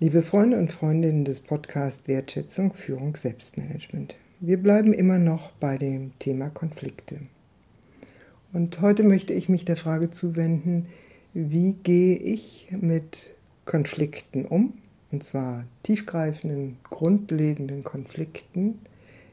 Liebe 0.00 0.22
Freunde 0.22 0.58
und 0.58 0.70
Freundinnen 0.70 1.24
des 1.24 1.40
Podcasts 1.40 2.06
Wertschätzung, 2.06 2.72
Führung, 2.72 3.16
Selbstmanagement. 3.16 4.14
Wir 4.38 4.56
bleiben 4.62 4.92
immer 4.92 5.18
noch 5.18 5.50
bei 5.58 5.76
dem 5.76 6.16
Thema 6.20 6.50
Konflikte. 6.50 7.18
Und 8.52 8.80
heute 8.80 9.02
möchte 9.02 9.32
ich 9.32 9.48
mich 9.48 9.64
der 9.64 9.76
Frage 9.76 10.12
zuwenden, 10.12 10.86
wie 11.34 11.72
gehe 11.82 12.14
ich 12.14 12.68
mit 12.80 13.34
Konflikten 13.64 14.44
um? 14.44 14.74
Und 15.10 15.24
zwar 15.24 15.64
tiefgreifenden, 15.82 16.76
grundlegenden 16.84 17.82
Konflikten. 17.82 18.78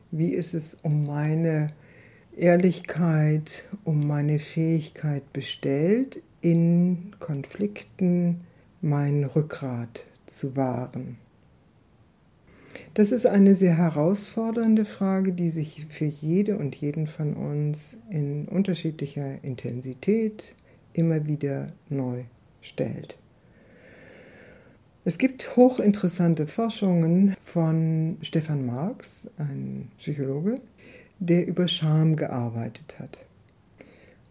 Wie 0.09 0.29
ist 0.29 0.55
es 0.55 0.79
um 0.81 1.03
meine 1.03 1.67
Ehrlichkeit, 2.35 3.65
um 3.83 4.07
meine 4.07 4.39
Fähigkeit 4.39 5.31
bestellt, 5.31 6.23
in 6.41 7.11
Konflikten 7.19 8.41
mein 8.81 9.25
Rückgrat 9.25 10.05
zu 10.25 10.55
wahren? 10.55 11.17
Das 12.93 13.11
ist 13.11 13.25
eine 13.25 13.55
sehr 13.55 13.77
herausfordernde 13.77 14.85
Frage, 14.85 15.33
die 15.33 15.49
sich 15.49 15.85
für 15.89 16.05
jede 16.05 16.57
und 16.57 16.75
jeden 16.75 17.07
von 17.07 17.33
uns 17.33 17.99
in 18.09 18.47
unterschiedlicher 18.47 19.43
Intensität 19.43 20.55
immer 20.93 21.25
wieder 21.25 21.73
neu 21.89 22.23
stellt. 22.61 23.17
Es 25.03 25.17
gibt 25.17 25.55
hochinteressante 25.55 26.47
Forschungen 26.47 27.35
von 27.43 28.17
Stefan 28.21 28.65
Marx, 28.65 29.29
ein 29.37 29.91
Psychologe, 29.97 30.55
der 31.19 31.47
über 31.47 31.67
Scham 31.67 32.15
gearbeitet 32.15 32.95
hat. 32.97 33.19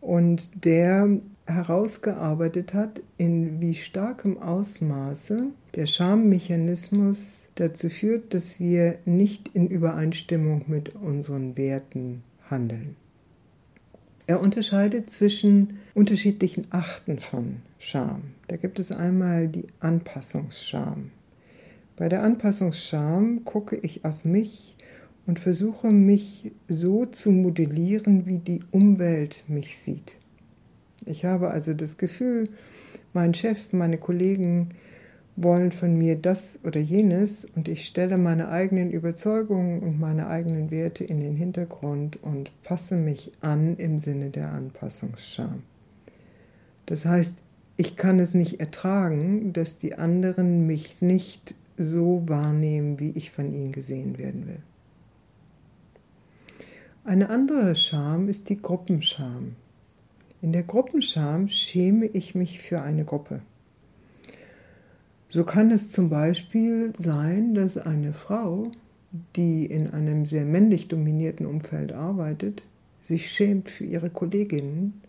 Und 0.00 0.64
der 0.64 1.20
herausgearbeitet 1.46 2.72
hat, 2.74 3.02
in 3.18 3.60
wie 3.60 3.74
starkem 3.74 4.38
Ausmaße 4.38 5.48
der 5.74 5.86
Schammechanismus 5.86 7.48
dazu 7.54 7.88
führt, 7.88 8.32
dass 8.34 8.58
wir 8.58 8.98
nicht 9.04 9.48
in 9.54 9.68
Übereinstimmung 9.68 10.64
mit 10.68 10.94
unseren 10.94 11.56
Werten 11.56 12.22
handeln. 12.50 12.96
Er 14.26 14.40
unterscheidet 14.40 15.10
zwischen 15.10 15.80
unterschiedlichen 15.92 16.66
Arten 16.70 17.18
von 17.18 17.56
Scham. 17.78 18.22
Da 18.48 18.56
gibt 18.56 18.78
es 18.78 18.90
einmal 18.90 19.48
die 19.48 19.66
Anpassungsscham. 19.80 21.10
Bei 21.96 22.08
der 22.08 22.22
Anpassungsscham 22.22 23.44
gucke 23.44 23.76
ich 23.76 24.04
auf 24.06 24.24
mich 24.24 24.76
und 25.26 25.38
versuche 25.38 25.88
mich 25.90 26.52
so 26.68 27.04
zu 27.04 27.30
modellieren, 27.30 28.24
wie 28.24 28.38
die 28.38 28.62
Umwelt 28.70 29.44
mich 29.46 29.76
sieht. 29.78 30.16
Ich 31.06 31.24
habe 31.24 31.50
also 31.50 31.74
das 31.74 31.98
Gefühl, 31.98 32.44
mein 33.12 33.34
Chef, 33.34 33.72
meine 33.72 33.98
Kollegen 33.98 34.70
wollen 35.36 35.72
von 35.72 35.98
mir 35.98 36.16
das 36.16 36.58
oder 36.64 36.80
jenes 36.80 37.44
und 37.44 37.68
ich 37.68 37.86
stelle 37.86 38.18
meine 38.18 38.48
eigenen 38.48 38.90
Überzeugungen 38.90 39.80
und 39.80 39.98
meine 39.98 40.28
eigenen 40.28 40.70
Werte 40.70 41.04
in 41.04 41.20
den 41.20 41.36
Hintergrund 41.36 42.22
und 42.22 42.52
passe 42.62 42.96
mich 42.96 43.32
an 43.40 43.76
im 43.76 43.98
Sinne 43.98 44.30
der 44.30 44.52
Anpassungsscham. 44.52 45.62
Das 46.86 47.04
heißt, 47.04 47.36
ich 47.76 47.96
kann 47.96 48.20
es 48.20 48.34
nicht 48.34 48.60
ertragen, 48.60 49.52
dass 49.52 49.76
die 49.76 49.96
anderen 49.96 50.66
mich 50.66 51.00
nicht 51.00 51.56
so 51.76 52.22
wahrnehmen, 52.26 53.00
wie 53.00 53.10
ich 53.10 53.32
von 53.32 53.52
ihnen 53.52 53.72
gesehen 53.72 54.16
werden 54.18 54.46
will. 54.46 54.60
Eine 57.04 57.30
andere 57.30 57.74
Scham 57.74 58.28
ist 58.28 58.48
die 58.48 58.62
Gruppenscham. 58.62 59.56
In 60.44 60.52
der 60.52 60.62
Gruppenscham 60.62 61.48
schäme 61.48 62.04
ich 62.04 62.34
mich 62.34 62.60
für 62.60 62.82
eine 62.82 63.06
Gruppe. 63.06 63.38
So 65.30 65.42
kann 65.42 65.70
es 65.70 65.90
zum 65.90 66.10
Beispiel 66.10 66.92
sein, 66.98 67.54
dass 67.54 67.78
eine 67.78 68.12
Frau, 68.12 68.70
die 69.36 69.64
in 69.64 69.88
einem 69.88 70.26
sehr 70.26 70.44
männlich 70.44 70.88
dominierten 70.88 71.46
Umfeld 71.46 71.94
arbeitet, 71.94 72.62
sich 73.00 73.30
schämt 73.30 73.70
für 73.70 73.84
ihre 73.84 74.10
Kolleginnen, 74.10 75.00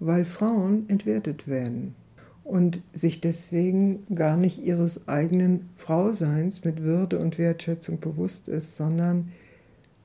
weil 0.00 0.24
Frauen 0.24 0.88
entwertet 0.88 1.46
werden 1.46 1.94
und 2.42 2.82
sich 2.92 3.20
deswegen 3.20 4.04
gar 4.16 4.36
nicht 4.36 4.60
ihres 4.64 5.06
eigenen 5.06 5.68
Frauseins 5.76 6.64
mit 6.64 6.82
Würde 6.82 7.20
und 7.20 7.38
Wertschätzung 7.38 8.00
bewusst 8.00 8.48
ist, 8.48 8.76
sondern 8.76 9.30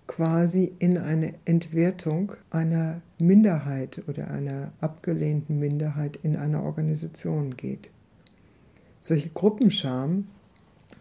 quasi 0.08 0.74
in 0.80 0.98
eine 0.98 1.34
Entwertung 1.46 2.34
einer 2.52 3.02
Minderheit 3.20 4.04
oder 4.08 4.30
einer 4.30 4.72
abgelehnten 4.82 5.60
Minderheit 5.60 6.20
in 6.22 6.36
einer 6.36 6.64
Organisation 6.64 7.58
geht. 7.58 7.90
Solche 9.02 9.30
Gruppenscham 9.30 10.28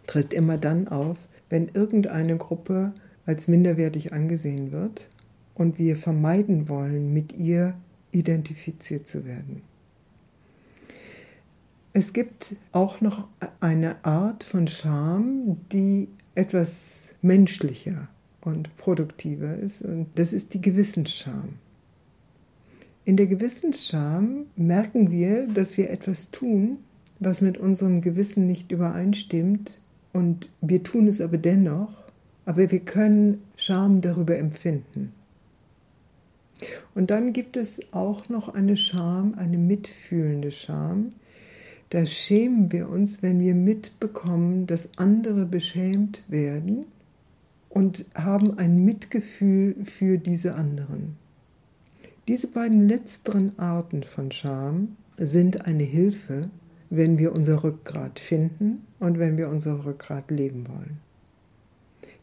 tritt 0.07 0.33
immer 0.33 0.57
dann 0.57 0.87
auf, 0.87 1.17
wenn 1.49 1.69
irgendeine 1.69 2.37
Gruppe 2.37 2.93
als 3.25 3.47
minderwertig 3.47 4.13
angesehen 4.13 4.71
wird 4.71 5.07
und 5.53 5.79
wir 5.79 5.95
vermeiden 5.97 6.69
wollen, 6.69 7.13
mit 7.13 7.35
ihr 7.35 7.75
identifiziert 8.11 9.07
zu 9.07 9.25
werden. 9.25 9.61
Es 11.93 12.11
gibt 12.11 12.55
auch 12.71 13.01
noch 13.01 13.27
eine 13.61 14.03
Art 14.03 14.43
von 14.43 14.67
Scham, 14.67 15.57
die 15.71 16.09
etwas 16.35 17.13
menschlicher 17.21 18.09
und 18.45 18.75
produktiver 18.77 19.57
ist. 19.57 19.81
Und 19.81 20.07
das 20.15 20.31
ist 20.31 20.53
die 20.53 20.61
Gewissensscham. 20.61 21.55
In 23.03 23.17
der 23.17 23.27
Gewissensscham 23.27 24.45
merken 24.55 25.11
wir, 25.11 25.47
dass 25.47 25.77
wir 25.77 25.89
etwas 25.89 26.31
tun, 26.31 26.77
was 27.19 27.41
mit 27.41 27.57
unserem 27.57 28.01
Gewissen 28.01 28.47
nicht 28.47 28.71
übereinstimmt. 28.71 29.79
Und 30.13 30.49
wir 30.61 30.83
tun 30.83 31.07
es 31.07 31.21
aber 31.21 31.37
dennoch. 31.37 31.93
Aber 32.45 32.71
wir 32.71 32.79
können 32.79 33.41
Scham 33.55 34.01
darüber 34.01 34.37
empfinden. 34.37 35.11
Und 36.93 37.11
dann 37.11 37.33
gibt 37.33 37.57
es 37.57 37.79
auch 37.91 38.29
noch 38.29 38.49
eine 38.49 38.77
Scham, 38.77 39.33
eine 39.35 39.57
mitfühlende 39.57 40.51
Scham. 40.51 41.13
Da 41.89 42.05
schämen 42.05 42.71
wir 42.71 42.89
uns, 42.89 43.21
wenn 43.21 43.39
wir 43.39 43.55
mitbekommen, 43.55 44.67
dass 44.67 44.89
andere 44.97 45.45
beschämt 45.45 46.23
werden 46.27 46.85
und 47.75 48.05
haben 48.15 48.57
ein 48.57 48.85
Mitgefühl 48.85 49.75
für 49.83 50.17
diese 50.17 50.55
anderen. 50.55 51.17
Diese 52.25 52.47
beiden 52.47 52.87
letzteren 52.87 53.59
Arten 53.59 54.03
von 54.03 54.31
Scham 54.31 54.95
sind 55.17 55.65
eine 55.65 55.83
Hilfe, 55.83 56.49
wenn 56.89 57.17
wir 57.17 57.33
unser 57.33 57.65
Rückgrat 57.65 58.19
finden 58.19 58.81
und 58.99 59.19
wenn 59.19 59.35
wir 59.35 59.49
unser 59.49 59.83
Rückgrat 59.83 60.31
leben 60.31 60.69
wollen. 60.69 60.99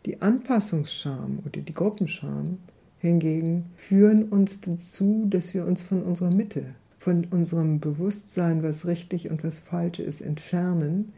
Die 0.07 0.23
Anpassungsscham 0.23 1.41
oder 1.45 1.61
die 1.61 1.75
Gruppenscham 1.75 2.57
hingegen 2.99 3.67
führen 3.77 4.31
uns 4.31 4.63
dazu, 4.63 5.27
dass 5.29 5.53
wir 5.53 5.67
uns 5.67 5.83
von 5.83 6.03
unserer 6.03 6.31
Mitte, 6.31 6.65
von 6.99 7.27
unserem 7.31 7.79
Bewusstsein, 7.79 8.63
was 8.63 8.87
richtig 8.87 9.31
und 9.31 9.45
was 9.45 9.61
falsch 9.61 9.99
ist, 9.99 10.23
entfernen 10.23 11.13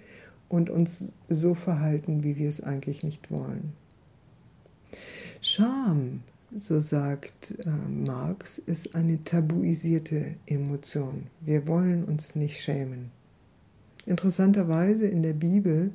und 0.49 0.71
uns 0.71 1.13
so 1.29 1.55
verhalten, 1.55 2.25
wie 2.25 2.37
wir 2.37 2.49
es 2.49 2.65
eigentlich 2.65 3.05
nicht 3.05 3.31
wollen. 3.31 3.75
Scham, 5.55 6.25
so 6.57 6.81
sagt 6.81 7.55
äh, 7.65 7.69
Marx, 7.71 8.59
ist 8.59 8.97
eine 8.97 9.23
tabuisierte 9.23 10.35
Emotion. 10.47 11.29
Wir 11.43 11.69
wollen 11.69 12.03
uns 12.03 12.35
nicht 12.35 12.61
schämen. 12.61 13.13
Interessanterweise 14.05 15.07
in 15.07 15.23
der 15.23 15.35
Bibel, 15.35 15.93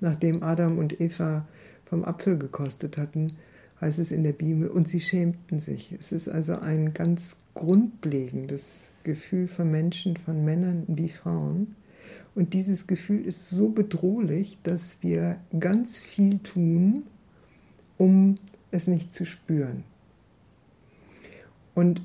nachdem 0.00 0.42
Adam 0.42 0.78
und 0.78 1.02
Eva 1.02 1.46
vom 1.84 2.02
Apfel 2.02 2.38
gekostet 2.38 2.96
hatten, 2.96 3.36
heißt 3.82 3.98
es 3.98 4.10
in 4.10 4.24
der 4.24 4.32
Bibel, 4.32 4.68
und 4.68 4.88
sie 4.88 5.00
schämten 5.00 5.60
sich. 5.60 5.92
Es 5.92 6.10
ist 6.10 6.28
also 6.28 6.60
ein 6.60 6.94
ganz 6.94 7.36
grundlegendes 7.52 8.88
Gefühl 9.02 9.48
von 9.48 9.70
Menschen, 9.70 10.16
von 10.16 10.46
Männern 10.46 10.84
wie 10.86 11.10
Frauen. 11.10 11.76
Und 12.34 12.54
dieses 12.54 12.86
Gefühl 12.86 13.26
ist 13.26 13.50
so 13.50 13.68
bedrohlich, 13.68 14.56
dass 14.62 15.02
wir 15.02 15.36
ganz 15.60 15.98
viel 15.98 16.38
tun, 16.38 17.02
um 17.98 18.36
es 18.74 18.86
nicht 18.86 19.14
zu 19.14 19.24
spüren. 19.24 19.84
Und 21.74 22.02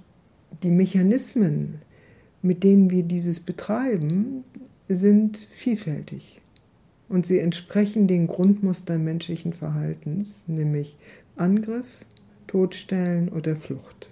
die 0.64 0.72
Mechanismen, 0.72 1.82
mit 2.42 2.64
denen 2.64 2.90
wir 2.90 3.04
dieses 3.04 3.40
betreiben, 3.40 4.44
sind 4.88 5.48
vielfältig. 5.54 6.42
Und 7.08 7.26
sie 7.26 7.40
entsprechen 7.40 8.08
den 8.08 8.28
Grundmustern 8.28 9.04
menschlichen 9.04 9.54
Verhaltens, 9.54 10.44
nämlich 10.48 10.98
Angriff, 11.36 12.00
Todstellen 12.48 13.30
oder 13.30 13.56
Flucht. 13.56 14.10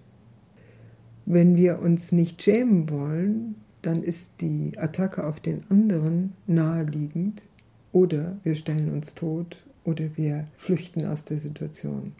Wenn 1.25 1.56
wir 1.56 1.80
uns 1.80 2.12
nicht 2.12 2.42
schämen 2.42 2.89
wollen, 2.89 3.56
dann 3.81 4.04
ist 4.04 4.42
die 4.42 4.77
Attacke 4.77 5.25
auf 5.25 5.39
den 5.39 5.63
anderen 5.69 6.33
naheliegend 6.45 7.44
oder 7.92 8.38
wir 8.44 8.56
stellen 8.56 8.92
uns 8.92 9.15
tot 9.15 9.63
oder 9.83 10.15
wir 10.15 10.48
flüchten 10.56 11.06
aus 11.06 11.25
der 11.25 11.39
Situation. 11.39 12.13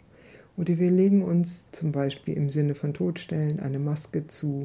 Oder 0.58 0.76
wir 0.78 0.90
legen 0.90 1.22
uns 1.22 1.70
zum 1.70 1.92
Beispiel 1.92 2.34
im 2.34 2.50
Sinne 2.50 2.74
von 2.74 2.92
Todstellen 2.92 3.60
eine 3.60 3.78
Maske 3.78 4.26
zu 4.26 4.64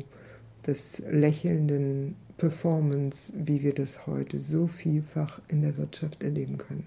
des 0.66 1.04
lächelnden 1.10 2.16
Performance, 2.38 3.31
wie 3.38 3.62
wir 3.62 3.74
das 3.74 4.07
heute 4.07 4.40
so 4.40 4.66
vielfach 4.66 5.40
in 5.50 5.62
der 5.62 5.78
Wirtschaft 5.78 6.24
erleben 6.24 6.57
können. 6.57 6.86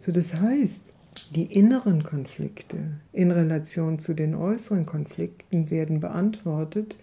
So, 0.00 0.12
das 0.12 0.34
heißt, 0.34 0.90
die 1.34 1.54
inneren 1.54 2.04
Konflikte 2.04 2.78
in 3.12 3.30
Relation 3.30 3.98
zu 3.98 4.14
den 4.14 4.34
äußeren 4.34 4.86
Konflikten 4.86 5.70
werden 5.70 6.00
beantwortet, 6.00 6.96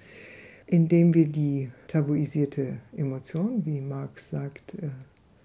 indem 0.65 1.13
wir 1.13 1.27
die 1.27 1.69
tabuisierte 1.87 2.77
Emotion, 2.95 3.65
wie 3.65 3.81
Marx 3.81 4.29
sagt, 4.29 4.75
äh, 4.75 4.89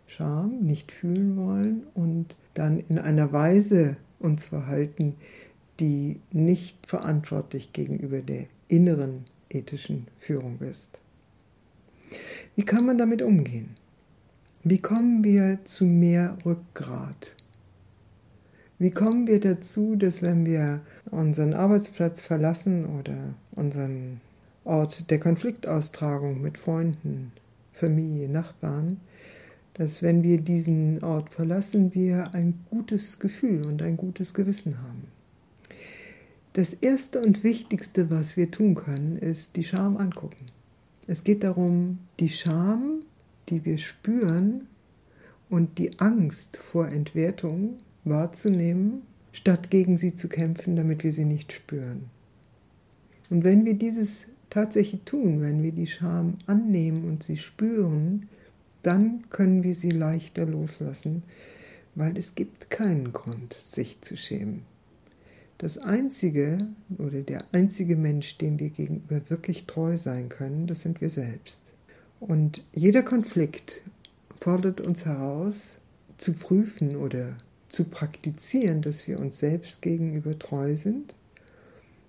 Scham, 0.07 0.61
nicht 0.61 0.91
fühlen 0.93 1.37
wollen 1.37 1.83
und 1.93 2.37
dann 2.55 2.79
in 2.79 2.99
einer 2.99 3.31
Weise 3.33 3.99
uns 4.19 4.47
verhalten, 4.47 5.17
die 5.81 6.21
nicht 6.33 6.87
verantwortlich 6.87 7.73
gegenüber 7.73 8.21
der 8.21 8.47
inneren 8.69 9.25
ethischen 9.51 10.07
Führung 10.19 10.59
ist. 10.61 10.99
Wie 12.57 12.65
kann 12.65 12.87
man 12.87 12.99
damit 12.99 13.23
umgehen? 13.23 13.77
Wie 14.65 14.79
kommen 14.79 15.25
wir 15.25 15.59
zu 15.65 15.85
mehr 15.85 16.37
Rückgrat? 16.45 17.35
Wie 18.79 18.91
kommen 18.91 19.27
wir 19.27 19.41
dazu, 19.41 19.97
dass 19.97 20.23
wenn 20.23 20.45
wir 20.45 20.81
unseren 21.11 21.53
Arbeitsplatz 21.53 22.23
verlassen 22.23 22.87
oder 22.87 23.17
unseren 23.57 24.21
Ort 24.65 25.11
der 25.11 25.19
Konfliktaustragung 25.19 26.41
mit 26.41 26.59
Freunden, 26.59 27.33
Familie, 27.73 28.29
Nachbarn, 28.29 29.01
dass 29.75 30.03
wenn 30.03 30.23
wir 30.23 30.41
diesen 30.41 31.03
Ort 31.03 31.31
verlassen, 31.31 31.95
wir 31.95 32.35
ein 32.35 32.55
gutes 32.71 33.19
Gefühl 33.19 33.67
und 33.67 33.83
ein 33.83 33.97
gutes 33.97 34.33
Gewissen 34.33 34.79
haben. 34.79 35.08
Das 36.59 36.75
Erste 36.75 37.21
und 37.21 37.45
Wichtigste, 37.45 38.11
was 38.11 38.37
wir 38.37 38.51
tun 38.51 38.75
können, 38.75 39.17
ist 39.17 39.55
die 39.55 39.63
Scham 39.63 39.97
angucken. 39.97 40.47
Es 41.07 41.23
geht 41.23 41.45
darum, 41.45 42.01
die 42.19 42.31
Scham, 42.31 43.03
die 43.49 43.65
wir 43.65 43.79
spüren, 43.79 44.67
und 45.51 45.79
die 45.79 46.01
Angst 46.01 46.57
vor 46.57 46.89
Entwertung 46.89 47.77
wahrzunehmen, 48.03 49.03
statt 49.31 49.71
gegen 49.71 49.97
sie 49.97 50.17
zu 50.17 50.29
kämpfen, 50.29 50.75
damit 50.75 51.05
wir 51.05 51.13
sie 51.13 51.27
nicht 51.27 51.53
spüren. 51.53 52.11
Und 53.31 53.45
wenn 53.45 53.65
wir 53.65 53.75
dieses 53.75 54.27
tatsächlich 54.51 55.03
tun, 55.05 55.41
wenn 55.41 55.63
wir 55.63 55.71
die 55.71 55.87
Scham 55.87 56.39
annehmen 56.47 57.05
und 57.05 57.23
sie 57.23 57.37
spüren, 57.37 58.29
dann 58.83 59.23
können 59.31 59.63
wir 59.63 59.77
sie 59.77 59.91
leichter 59.91 60.45
loslassen, 60.45 61.23
weil 61.95 62.19
es 62.19 62.35
gibt 62.35 62.69
keinen 62.69 63.13
Grund, 63.13 63.55
sich 63.63 64.01
zu 64.01 64.17
schämen. 64.17 64.65
Das 65.59 65.77
einzige 65.77 66.69
oder 66.99 67.23
der 67.23 67.45
einzige 67.51 67.97
Mensch, 67.97 68.39
dem 68.39 68.61
wir 68.61 68.71
gegenüber 68.71 69.21
wirklich 69.29 69.67
treu 69.67 69.97
sein 69.97 70.29
können, 70.29 70.69
das 70.69 70.83
sind 70.83 71.01
wir 71.01 71.11
selbst. 71.11 71.61
Und 72.21 72.65
jeder 72.73 73.03
Konflikt 73.03 73.83
fordert 74.41 74.81
uns 74.81 75.05
heraus, 75.05 75.75
zu 76.17 76.35
prüfen 76.35 76.97
oder 76.97 77.37
zu 77.69 77.91
praktizieren, 77.91 78.83
dass 78.83 79.09
wir 79.09 79.19
uns 79.19 79.41
selbst 79.41 79.83
gegenüber 79.83 80.39
treu 80.39 80.77
sind. 80.77 81.15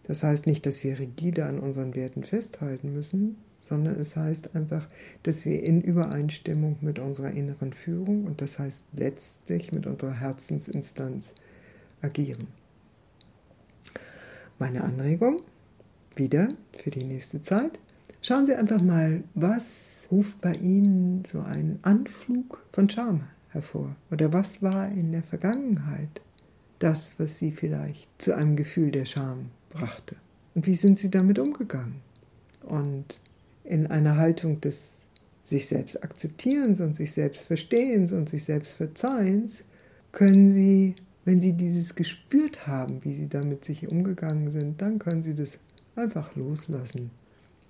Das 0.03 0.23
heißt 0.23 0.45
nicht, 0.45 0.65
dass 0.67 0.83
wir 0.83 0.99
rigide 0.99 1.45
an 1.45 1.59
unseren 1.59 1.95
Werten 1.95 2.23
festhalten 2.23 2.93
müssen, 2.93 3.35
sondern 3.63 3.99
es 3.99 4.15
heißt 4.15 4.55
einfach, 4.55 4.87
dass 5.23 5.45
wir 5.45 5.63
in 5.63 5.81
Übereinstimmung 5.81 6.77
mit 6.81 6.99
unserer 6.99 7.31
inneren 7.31 7.73
Führung 7.73 8.25
und 8.25 8.41
das 8.41 8.59
heißt 8.59 8.85
letztlich 8.95 9.71
mit 9.71 9.87
unserer 9.87 10.19
Herzensinstanz 10.19 11.33
agieren. 12.01 12.47
Meine 14.59 14.83
Anregung 14.83 15.41
wieder 16.15 16.49
für 16.77 16.91
die 16.91 17.05
nächste 17.05 17.41
Zeit. 17.41 17.79
Schauen 18.21 18.45
Sie 18.45 18.53
einfach 18.53 18.81
mal, 18.81 19.23
was 19.33 20.05
ruft 20.11 20.41
bei 20.41 20.53
Ihnen 20.53 21.23
so 21.23 21.39
einen 21.39 21.79
Anflug 21.83 22.61
von 22.73 22.89
Charme 22.89 23.23
hervor? 23.51 23.95
Oder 24.11 24.33
was 24.33 24.61
war 24.61 24.91
in 24.91 25.13
der 25.13 25.23
Vergangenheit 25.23 26.21
das, 26.79 27.13
was 27.17 27.39
Sie 27.39 27.53
vielleicht 27.53 28.09
zu 28.21 28.35
einem 28.35 28.57
Gefühl 28.57 28.91
der 28.91 29.05
Scham 29.05 29.45
brachte? 29.69 30.17
Und 30.55 30.67
wie 30.67 30.75
sind 30.75 30.99
Sie 30.99 31.09
damit 31.09 31.39
umgegangen? 31.39 32.01
Und 32.63 33.21
in 33.63 33.87
einer 33.87 34.17
Haltung 34.17 34.59
des 34.59 35.05
sich 35.45 35.67
selbst 35.67 36.03
akzeptierens 36.03 36.81
und 36.81 36.97
sich 36.97 37.13
selbst 37.13 37.47
verstehens 37.47 38.11
und 38.11 38.27
sich 38.27 38.43
selbst 38.43 38.73
verzeihens 38.75 39.63
können 40.11 40.51
Sie, 40.51 40.95
wenn 41.25 41.41
Sie 41.41 41.53
dieses 41.53 41.95
gespürt 41.95 42.67
haben, 42.67 43.03
wie 43.03 43.13
Sie 43.13 43.27
damit 43.27 43.65
sich 43.65 43.87
umgegangen 43.87 44.51
sind, 44.51 44.81
dann 44.81 44.99
können 44.99 45.23
Sie 45.23 45.35
das 45.35 45.59
einfach 45.95 46.35
loslassen 46.35 47.11